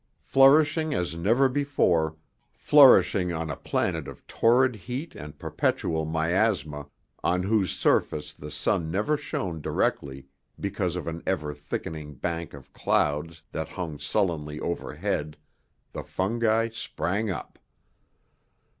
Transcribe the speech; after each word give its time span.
Flourishing 0.23 0.95
as 0.95 1.13
never 1.15 1.47
before, 1.47 2.15
flourishing 2.53 3.31
on 3.31 3.51
a 3.51 3.55
planet 3.55 4.07
of 4.07 4.25
torrid 4.25 4.75
heat 4.75 5.13
and 5.13 5.37
perpetual 5.37 6.05
miasma, 6.05 6.87
on 7.23 7.43
whose 7.43 7.69
surface 7.77 8.33
the 8.33 8.49
sun 8.49 8.89
never 8.89 9.15
shone 9.15 9.61
directly 9.61 10.25
because 10.59 10.95
of 10.95 11.05
an 11.05 11.21
ever 11.27 11.53
thickening 11.53 12.15
bank 12.15 12.55
of 12.55 12.73
clouds 12.73 13.43
that 13.51 13.69
hung 13.69 13.99
sullenly 13.99 14.59
overhead, 14.59 15.37
the 15.93 16.01
fungi 16.01 16.67
sprang 16.69 17.29
up. 17.29 17.59